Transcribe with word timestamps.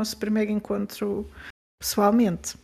nosso 0.00 0.16
primeiro 0.16 0.50
encontro 0.50 1.30
pessoalmente. 1.80 2.56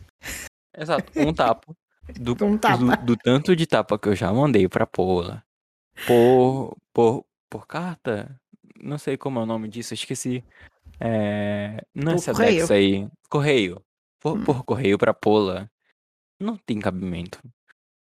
Exato, 0.75 1.11
um 1.15 1.33
tapa. 1.33 1.75
Do, 2.19 2.35
Um 2.43 2.57
tapa. 2.57 2.97
Do, 2.97 3.05
do 3.05 3.17
tanto 3.17 3.55
de 3.55 3.65
tapa 3.65 3.97
que 3.97 4.09
eu 4.09 4.15
já 4.15 4.31
mandei 4.33 4.67
pra 4.67 4.85
Paula. 4.87 5.43
Por, 6.05 6.75
por, 6.93 7.25
por 7.49 7.67
carta? 7.67 8.39
Não 8.79 8.97
sei 8.97 9.17
como 9.17 9.39
é 9.39 9.43
o 9.43 9.45
nome 9.45 9.67
disso, 9.67 9.93
esqueci. 9.93 10.43
É, 10.99 11.83
não 11.93 12.13
é 12.13 12.17
Sedex 12.17 12.67
correio? 12.67 12.73
aí. 12.73 13.09
Correio. 13.29 13.81
Por, 14.19 14.37
Hum. 14.37 14.43
por 14.43 14.63
correio 14.63 14.97
pra 14.97 15.13
Paula. 15.13 15.69
Não 16.39 16.57
tem 16.57 16.79
cabimento. 16.79 17.39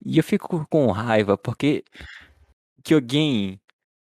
E 0.05 0.19
eu 0.19 0.25
fico 0.25 0.67
com 0.69 0.91
raiva 0.91 1.37
porque 1.39 1.85
que 2.83 2.93
alguém 2.95 3.61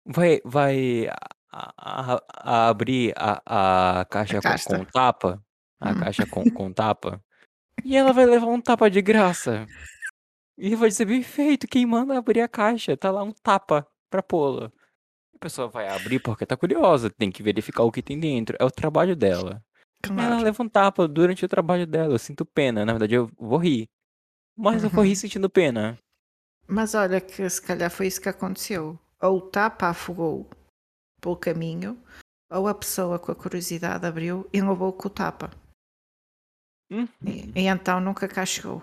vai, 0.05 0.40
vai 0.46 1.08
a- 1.52 1.73
a- 1.77 2.23
a- 2.34 2.70
abrir 2.70 3.13
a, 3.17 3.99
a 4.02 4.05
caixa 4.05 4.38
A 4.38 4.41
com, 4.41 4.48
casta. 4.49 4.77
com 4.77 4.85
tapa. 4.85 5.44
A 5.80 5.91
Hum. 5.91 5.99
caixa 5.99 6.26
com, 6.27 6.44
com 6.52 6.73
tapa. 6.73 7.21
E 7.85 7.95
ela 7.95 8.12
vai 8.12 8.26
levar 8.26 8.48
um 8.48 8.59
tapa 8.59 8.90
de 8.90 9.02
graça. 9.02 9.66
E 10.57 10.76
vai 10.76 10.90
dizer, 10.90 11.05
bem 11.05 11.23
feito, 11.23 11.66
quem 11.67 11.85
manda 11.85 12.17
abrir 12.17 12.41
a 12.41 12.48
caixa? 12.48 12.98
Tá 12.98 13.09
lá 13.09 13.23
um 13.23 13.31
tapa 13.31 13.88
pra 14.09 14.21
pô-la. 14.21 14.70
A 15.34 15.40
pessoa 15.40 15.70
vai 15.70 15.87
abrir 15.87 16.20
porque 16.20 16.46
tá 16.46 16.57
curiosa, 16.57 17.09
tem 17.09 17.32
que 17.32 17.41
verificar 17.41 17.84
o 17.84 17.91
que 17.91 18.02
tem 18.02 18.20
dentro. 18.20 18.57
É 18.59 18.65
o 18.65 18.70
trabalho 18.71 19.15
dela. 19.15 19.63
Ela 20.04 20.13
Claro. 20.27 20.43
leva 20.43 20.63
um 20.63 20.68
tapa 20.68 21.07
durante 21.07 21.46
o 21.46 21.48
trabalho 21.48 21.87
dela. 21.87 22.13
Eu 22.13 22.20
sinto 22.20 22.46
pena. 22.46 22.85
Na 22.85 22.91
verdade, 22.91 23.15
eu 23.15 23.31
vou 23.40 23.57
rir. 23.57 23.87
Mas 24.57 24.84
eu 24.84 24.90
vou 24.90 25.04
rir 25.05 25.12
Uhum. 25.12 25.15
sentindo 25.24 25.49
pena. 25.49 25.98
Mas 26.68 26.93
olha 26.96 27.21
que 27.21 27.49
se 27.49 27.62
calhar 27.62 27.90
foi 27.90 28.07
isso 28.07 28.20
que 28.21 28.27
aconteceu. 28.27 28.99
Ou 29.21 29.37
o 29.37 29.41
tapa 29.41 29.87
afogou 29.87 30.49
pelo 31.20 31.37
caminho, 31.37 32.01
ou 32.51 32.67
a 32.67 32.75
pessoa 32.75 33.20
com 33.20 33.31
a 33.31 33.35
curiosidade 33.35 34.05
abriu 34.05 34.49
e 34.51 34.62
levou 34.62 34.93
com 34.93 35.07
o 35.07 35.12
tapa. 35.12 35.51
Uhum. 36.91 37.07
E, 37.25 37.59
e 37.59 37.67
então 37.67 37.99
nunca 37.99 38.27
cá 38.27 38.45
chegou. 38.45 38.81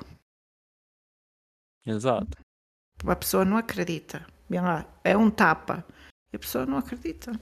Exato. 1.84 2.38
A 3.04 3.16
pessoa 3.16 3.44
não 3.44 3.56
acredita. 3.56 4.26
Vem 4.48 4.60
lá, 4.60 4.86
é 5.02 5.16
um 5.16 5.30
tapa. 5.30 5.84
E 6.32 6.36
a 6.36 6.38
pessoa 6.38 6.66
não 6.66 6.78
acredita. 6.78 7.32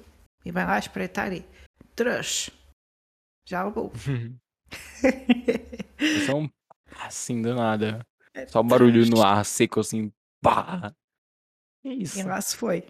E 0.44 0.50
vai 0.50 0.66
lá 0.66 0.78
espreitar 0.78 1.32
e 1.32 1.46
três. 1.94 2.50
Já 3.46 3.64
levou. 3.64 3.92
É 5.96 6.26
só 6.26 6.38
um 6.38 6.50
assim 6.98 7.40
do 7.40 7.54
nada. 7.54 8.04
Só 8.48 8.60
um 8.60 8.66
barulho 8.66 9.08
no 9.08 9.22
ar 9.22 9.44
seco 9.44 9.78
assim. 9.78 10.12
Pá! 10.42 10.92
É 11.84 11.88
isso. 11.90 12.18
E 12.18 12.22
lá 12.24 12.40
se 12.40 12.56
foi. 12.56 12.84